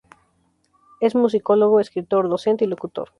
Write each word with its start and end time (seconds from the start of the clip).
Es 0.99 1.13
musicólogo, 1.13 1.79
escritor, 1.79 2.27
docente 2.27 2.65
y 2.65 2.67
locutor. 2.67 3.09